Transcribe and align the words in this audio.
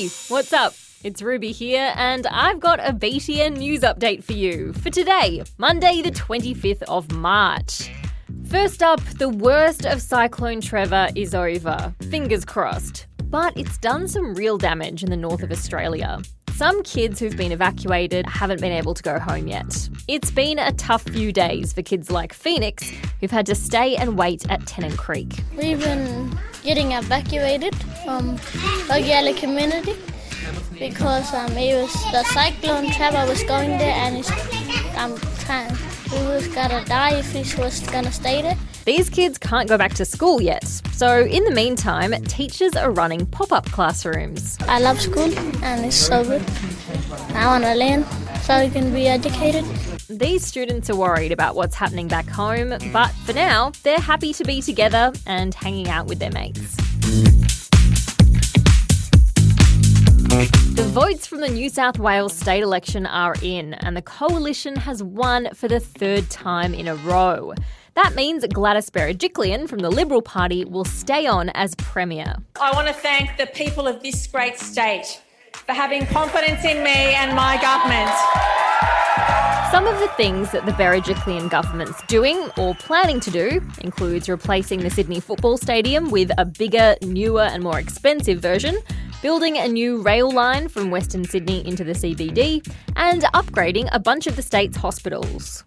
Hey, 0.00 0.08
what's 0.28 0.54
up? 0.54 0.72
It's 1.04 1.20
Ruby 1.20 1.52
here, 1.52 1.92
and 1.94 2.26
I've 2.28 2.58
got 2.58 2.80
a 2.80 2.94
BTN 2.94 3.58
news 3.58 3.80
update 3.80 4.24
for 4.24 4.32
you 4.32 4.72
for 4.72 4.88
today, 4.88 5.42
Monday, 5.58 6.00
the 6.00 6.10
25th 6.10 6.80
of 6.84 7.12
March. 7.12 7.90
First 8.46 8.82
up, 8.82 9.02
the 9.18 9.28
worst 9.28 9.84
of 9.84 10.00
Cyclone 10.00 10.62
Trevor 10.62 11.08
is 11.14 11.34
over. 11.34 11.94
Fingers 12.08 12.46
crossed. 12.46 13.08
But 13.24 13.54
it's 13.58 13.76
done 13.76 14.08
some 14.08 14.34
real 14.34 14.56
damage 14.56 15.04
in 15.04 15.10
the 15.10 15.18
north 15.18 15.42
of 15.42 15.52
Australia. 15.52 16.22
Some 16.54 16.82
kids 16.82 17.20
who've 17.20 17.36
been 17.36 17.52
evacuated 17.52 18.26
haven't 18.26 18.62
been 18.62 18.72
able 18.72 18.94
to 18.94 19.02
go 19.02 19.18
home 19.18 19.48
yet. 19.48 19.86
It's 20.08 20.30
been 20.30 20.58
a 20.58 20.72
tough 20.72 21.02
few 21.02 21.30
days 21.30 21.74
for 21.74 21.82
kids 21.82 22.10
like 22.10 22.32
Phoenix, 22.32 22.90
who've 23.20 23.30
had 23.30 23.44
to 23.46 23.54
stay 23.54 23.96
and 23.96 24.16
wait 24.16 24.50
at 24.50 24.66
Tennant 24.66 24.96
Creek. 24.96 25.42
We've 25.54 25.78
been 25.78 26.38
getting 26.62 26.92
evacuated 26.92 27.74
from 28.10 28.36
Bugyaller 28.88 29.36
community 29.36 29.94
because 30.72 31.32
um, 31.32 31.52
it 31.56 31.76
was 31.80 31.92
the 32.10 32.24
cyclone 32.24 32.90
Trevor 32.90 33.24
was 33.28 33.44
going 33.44 33.70
there 33.78 33.94
and 33.94 34.16
it's, 34.18 34.30
I'm 34.96 35.16
trying. 35.44 35.76
We 36.10 36.18
was 36.26 36.48
gonna 36.48 36.84
die 36.86 37.18
if 37.18 37.30
he 37.30 37.62
was 37.62 37.78
gonna 37.86 38.10
stay 38.10 38.42
there. 38.42 38.56
These 38.84 39.10
kids 39.10 39.38
can't 39.38 39.68
go 39.68 39.78
back 39.78 39.94
to 39.94 40.04
school 40.04 40.42
yet, 40.42 40.66
so 40.90 41.20
in 41.20 41.44
the 41.44 41.52
meantime, 41.52 42.10
teachers 42.24 42.74
are 42.74 42.90
running 42.90 43.26
pop 43.26 43.52
up 43.52 43.66
classrooms. 43.66 44.58
I 44.62 44.80
love 44.80 45.00
school 45.00 45.32
and 45.62 45.86
it's 45.86 45.94
so 45.94 46.24
good. 46.24 46.42
I 47.34 47.46
want 47.46 47.62
to 47.62 47.74
learn 47.74 48.04
so 48.42 48.54
I 48.54 48.70
can 48.70 48.92
be 48.92 49.06
educated. 49.06 49.64
These 50.08 50.44
students 50.44 50.90
are 50.90 50.96
worried 50.96 51.30
about 51.30 51.54
what's 51.54 51.76
happening 51.76 52.08
back 52.08 52.26
home, 52.26 52.74
but 52.92 53.10
for 53.24 53.34
now, 53.34 53.70
they're 53.84 54.00
happy 54.00 54.32
to 54.32 54.42
be 54.42 54.60
together 54.60 55.12
and 55.26 55.54
hanging 55.54 55.88
out 55.88 56.06
with 56.06 56.18
their 56.18 56.32
mates. 56.32 57.59
The 60.30 60.88
votes 60.92 61.26
from 61.26 61.40
the 61.40 61.48
New 61.48 61.68
South 61.68 61.98
Wales 61.98 62.32
state 62.32 62.62
election 62.62 63.04
are 63.04 63.34
in, 63.42 63.74
and 63.74 63.96
the 63.96 64.02
coalition 64.02 64.76
has 64.76 65.02
won 65.02 65.48
for 65.54 65.66
the 65.66 65.80
third 65.80 66.30
time 66.30 66.72
in 66.72 66.86
a 66.86 66.94
row. 66.94 67.52
That 67.94 68.14
means 68.14 68.46
Gladys 68.46 68.90
Berejiklian 68.90 69.68
from 69.68 69.80
the 69.80 69.90
Liberal 69.90 70.22
Party 70.22 70.64
will 70.64 70.84
stay 70.84 71.26
on 71.26 71.48
as 71.48 71.74
Premier. 71.74 72.36
I 72.60 72.70
want 72.70 72.86
to 72.86 72.94
thank 72.94 73.38
the 73.38 73.46
people 73.46 73.88
of 73.88 74.04
this 74.04 74.28
great 74.28 74.56
state 74.56 75.20
for 75.52 75.72
having 75.72 76.06
confidence 76.06 76.64
in 76.64 76.84
me 76.84 76.90
and 76.92 77.34
my 77.34 77.60
government. 77.60 78.10
Some 79.72 79.88
of 79.88 79.98
the 79.98 80.08
things 80.16 80.52
that 80.52 80.64
the 80.64 80.72
Berejiklian 80.72 81.50
government's 81.50 82.00
doing 82.06 82.50
or 82.56 82.76
planning 82.76 83.18
to 83.18 83.32
do 83.32 83.60
includes 83.80 84.28
replacing 84.28 84.80
the 84.80 84.90
Sydney 84.90 85.18
Football 85.18 85.56
Stadium 85.56 86.08
with 86.08 86.30
a 86.38 86.44
bigger, 86.44 86.94
newer, 87.02 87.42
and 87.42 87.64
more 87.64 87.80
expensive 87.80 88.40
version, 88.40 88.78
building 89.22 89.58
a 89.58 89.68
new 89.68 90.00
rail 90.00 90.30
line 90.30 90.68
from 90.68 90.90
Western 90.90 91.24
Sydney 91.24 91.66
into 91.66 91.84
the 91.84 91.92
CBD, 91.92 92.66
and 92.96 93.22
upgrading 93.34 93.88
a 93.92 93.98
bunch 93.98 94.26
of 94.26 94.36
the 94.36 94.42
state's 94.42 94.76
hospitals. 94.76 95.64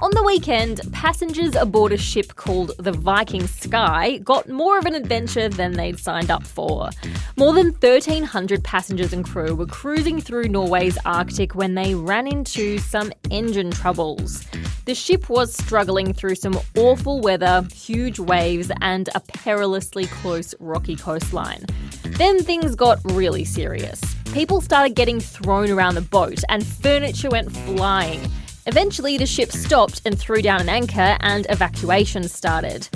On 0.00 0.10
the 0.10 0.22
weekend, 0.22 0.80
passengers 0.92 1.54
aboard 1.54 1.90
a 1.92 1.96
ship 1.96 2.36
called 2.36 2.72
the 2.78 2.92
Viking 2.92 3.46
Sky 3.46 4.18
got 4.18 4.48
more 4.50 4.78
of 4.78 4.84
an 4.84 4.94
adventure 4.94 5.48
than 5.48 5.72
they'd 5.72 5.98
signed 5.98 6.30
up 6.30 6.46
for. 6.46 6.90
More 7.36 7.54
than 7.54 7.72
1,300 7.72 8.62
passengers 8.62 9.14
and 9.14 9.24
crew 9.24 9.54
were 9.54 9.66
cruising 9.66 10.20
through 10.20 10.48
Norway's 10.48 10.98
Arctic 11.06 11.54
when 11.54 11.74
they 11.74 11.94
ran 11.94 12.26
into 12.26 12.76
some 12.78 13.12
engine 13.30 13.70
troubles. 13.70 14.44
The 14.86 14.94
ship 14.94 15.30
was 15.30 15.56
struggling 15.56 16.12
through 16.12 16.34
some 16.34 16.60
awful 16.76 17.20
weather, 17.20 17.66
huge 17.72 18.18
waves, 18.18 18.70
and 18.82 19.08
a 19.14 19.20
perilously 19.20 20.04
close 20.06 20.54
rocky 20.60 20.94
coastline. 20.94 21.64
Then 22.02 22.42
things 22.42 22.74
got 22.74 23.00
really 23.04 23.46
serious. 23.46 23.98
People 24.34 24.60
started 24.60 24.94
getting 24.94 25.20
thrown 25.20 25.70
around 25.70 25.94
the 25.94 26.02
boat, 26.02 26.40
and 26.50 26.66
furniture 26.66 27.30
went 27.30 27.50
flying. 27.50 28.20
Eventually, 28.66 29.16
the 29.16 29.24
ship 29.24 29.52
stopped 29.52 30.02
and 30.04 30.18
threw 30.18 30.42
down 30.42 30.60
an 30.60 30.68
anchor, 30.68 31.16
and 31.20 31.46
evacuation 31.48 32.28
started. 32.28 32.86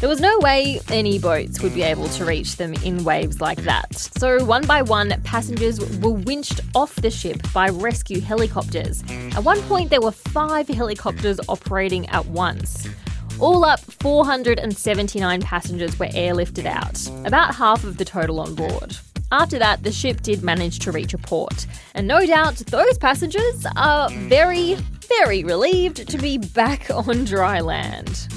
There 0.00 0.08
was 0.08 0.20
no 0.20 0.38
way 0.38 0.80
any 0.90 1.18
boats 1.18 1.60
would 1.60 1.74
be 1.74 1.82
able 1.82 2.08
to 2.10 2.24
reach 2.24 2.54
them 2.54 2.72
in 2.84 3.02
waves 3.02 3.40
like 3.40 3.58
that. 3.64 3.96
So, 3.96 4.44
one 4.44 4.64
by 4.64 4.80
one, 4.80 5.20
passengers 5.24 5.80
were 5.98 6.12
winched 6.12 6.60
off 6.76 6.94
the 6.94 7.10
ship 7.10 7.42
by 7.52 7.68
rescue 7.70 8.20
helicopters. 8.20 9.02
At 9.34 9.42
one 9.42 9.60
point, 9.62 9.90
there 9.90 10.00
were 10.00 10.12
five 10.12 10.68
helicopters 10.68 11.40
operating 11.48 12.08
at 12.10 12.24
once. 12.26 12.88
All 13.40 13.64
up, 13.64 13.80
479 13.80 15.42
passengers 15.42 15.98
were 15.98 16.06
airlifted 16.06 16.66
out, 16.66 17.26
about 17.26 17.56
half 17.56 17.82
of 17.82 17.96
the 17.96 18.04
total 18.04 18.38
on 18.38 18.54
board. 18.54 18.96
After 19.32 19.58
that, 19.58 19.82
the 19.82 19.90
ship 19.90 20.22
did 20.22 20.44
manage 20.44 20.78
to 20.80 20.92
reach 20.92 21.12
a 21.12 21.18
port, 21.18 21.66
and 21.94 22.06
no 22.06 22.24
doubt 22.24 22.58
those 22.68 22.98
passengers 22.98 23.66
are 23.74 24.10
very, 24.10 24.76
very 25.18 25.42
relieved 25.42 26.08
to 26.08 26.18
be 26.18 26.38
back 26.38 26.88
on 26.94 27.24
dry 27.24 27.58
land. 27.58 28.28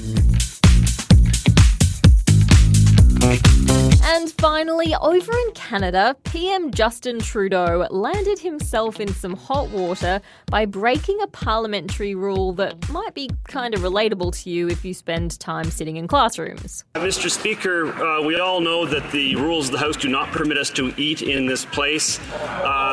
And 3.24 4.32
finally, 4.32 4.96
over 4.96 5.32
in 5.32 5.52
Canada, 5.54 6.16
PM 6.24 6.72
Justin 6.72 7.20
Trudeau 7.20 7.88
landed 7.92 8.40
himself 8.40 9.00
in 9.00 9.14
some 9.14 9.36
hot 9.36 9.70
water 9.70 10.22
by 10.48 10.66
breaking 10.66 11.20
a 11.22 11.28
parliamentary 11.28 12.16
rule 12.16 12.52
that 12.54 12.90
might 12.90 13.14
be 13.14 13.30
kind 13.48 13.74
of 13.74 13.82
relatable 13.82 14.34
to 14.44 14.50
you 14.50 14.68
if 14.70 14.84
you 14.84 14.94
spend 14.94 15.40
time 15.40 15.70
sitting 15.70 15.98
in 15.98 16.08
classrooms. 16.08 16.84
Mr. 16.96 17.30
Speaker, 17.30 17.94
uh, 17.94 18.22
we 18.24 18.40
all 18.40 18.60
know 18.60 18.86
that 18.86 19.12
the 19.12 19.36
rules 19.36 19.68
of 19.68 19.74
the 19.74 19.80
House 19.80 19.98
do 19.98 20.10
not 20.10 20.30
permit 20.32 20.58
us 20.58 20.72
to 20.72 20.94
eat 20.98 21.22
in 21.22 21.46
this 21.46 21.64
place. 21.66 22.20
Uh, 22.32 22.91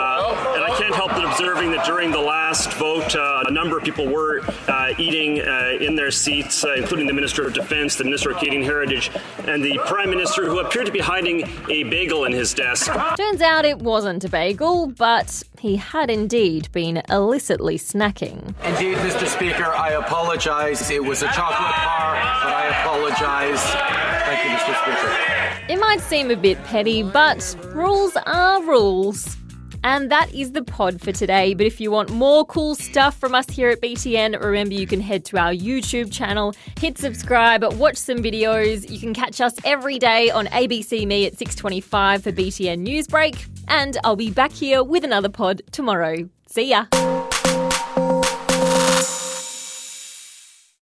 can't 0.79 0.95
help 0.95 1.11
but 1.11 1.25
observing 1.25 1.73
that 1.73 1.85
during 1.85 2.13
the 2.13 2.21
last 2.21 2.73
vote, 2.75 3.17
uh, 3.17 3.43
a 3.47 3.51
number 3.51 3.77
of 3.77 3.83
people 3.83 4.07
were 4.07 4.43
uh, 4.69 4.95
eating 4.97 5.41
uh, 5.41 5.77
in 5.81 5.97
their 5.97 6.13
seats, 6.13 6.65
uh, 6.65 6.75
including 6.75 7.09
the 7.09 7.13
Minister 7.13 7.45
of 7.45 7.53
Defence, 7.53 7.97
the 7.97 8.05
Minister 8.05 8.31
of 8.31 8.37
Canadian 8.37 8.63
Heritage, 8.63 9.11
and 9.49 9.65
the 9.65 9.77
Prime 9.87 10.09
Minister, 10.09 10.45
who 10.45 10.61
appeared 10.61 10.87
to 10.87 10.93
be 10.93 11.01
hiding 11.01 11.49
a 11.69 11.83
bagel 11.85 12.27
in 12.27 12.33
his 12.33 12.55
desk. 12.55 12.93
Turns 13.17 13.43
out 13.43 13.65
it 13.65 13.81
wasn't 13.81 14.23
a 14.23 14.29
bagel, 14.29 14.87
but 14.87 15.43
he 15.59 15.75
had 15.77 16.11
indeed 16.11 16.71
been 16.71 17.03
illicitly 17.09 17.77
snacking. 17.77 18.55
Indeed, 18.63 18.99
Mr. 18.99 19.27
Speaker, 19.27 19.65
I 19.65 19.91
apologise. 19.91 20.91
It 20.91 21.03
was 21.03 21.23
a 21.23 21.29
chocolate 21.29 21.77
bar, 21.85 22.15
but 22.45 22.53
I 22.55 22.69
apologise. 22.81 23.63
Thank 24.27 24.45
you, 24.45 24.51
Mr. 24.57 24.81
Speaker. 24.83 25.73
It 25.73 25.81
might 25.81 26.01
seem 26.01 26.31
a 26.31 26.37
bit 26.37 26.63
petty, 26.65 27.03
but 27.03 27.57
rules 27.75 28.17
are 28.27 28.63
rules. 28.63 29.37
And 29.85 30.11
that 30.11 30.33
is 30.35 30.53
the 30.53 30.63
pod 30.63 31.01
for 31.01 31.13
today. 31.13 31.55
But 31.55 31.67
if 31.67 31.81
you 31.81 31.91
want 31.91 32.11
more 32.11 32.45
cool 32.45 32.75
stuff 32.75 33.17
from 33.19 33.35
us 33.35 33.49
here 33.49 33.71
at 33.71 33.81
BTN, 33.81 34.43
remember 34.43 34.75
you 34.75 34.87
can 34.87 35.01
head 35.01 35.25
to 35.27 35.39
our 35.39 35.53
YouTube 35.53 36.13
channel, 36.13 36.55
hit 36.79 36.99
subscribe, 36.99 37.65
watch 37.75 37.97
some 37.97 38.19
videos. 38.19 38.91
You 38.91 38.99
can 38.99 39.15
catch 39.15 39.41
us 39.41 39.55
every 39.65 39.99
day 39.99 40.31
on 40.31 40.47
ABC 40.47 41.07
Me 41.07 41.27
at 41.27 41.39
6:25 41.39 42.23
for 42.23 42.33
BTN 42.33 42.87
Newsbreak, 42.87 43.47
and 43.69 43.97
I'll 44.05 44.17
be 44.17 44.31
back 44.31 44.53
here 44.53 44.83
with 44.83 45.05
another 45.05 45.29
pod 45.29 45.63
tomorrow. 45.71 46.29
See 46.47 46.71
ya. 46.71 46.87